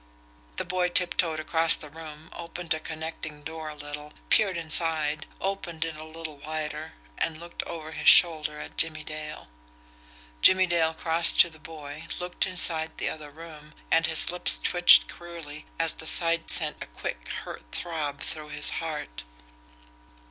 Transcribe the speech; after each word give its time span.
The 0.57 0.65
boy 0.65 0.87
tiptoed 0.89 1.39
across 1.39 1.75
the 1.75 1.87
room, 1.91 2.31
opened 2.33 2.73
a 2.73 2.79
connecting 2.79 3.43
door 3.43 3.69
a 3.69 3.75
little, 3.75 4.13
peered 4.31 4.57
inside, 4.57 5.27
opened 5.39 5.85
it 5.85 5.95
a 5.95 6.03
little 6.03 6.37
wider 6.37 6.93
and 7.19 7.37
looked 7.39 7.61
over 7.67 7.91
his 7.91 8.07
shoulder 8.07 8.59
at 8.59 8.77
Jimmie 8.77 9.03
Dale. 9.03 9.47
Jimmie 10.41 10.65
Dale 10.65 10.95
crossed 10.95 11.39
to 11.41 11.51
the 11.51 11.59
boy, 11.59 12.07
looked 12.19 12.47
inside 12.47 12.97
the 12.97 13.09
other 13.09 13.29
room 13.29 13.75
and 13.91 14.07
his 14.07 14.31
lip 14.31 14.45
twitched 14.63 15.07
queerly, 15.07 15.67
as 15.77 15.93
the 15.93 16.07
sight 16.07 16.49
sent 16.49 16.77
a 16.81 16.87
quick, 16.87 17.27
hurt 17.43 17.61
throb 17.71 18.21
through 18.21 18.49
his 18.49 18.71
heart. 18.81 19.21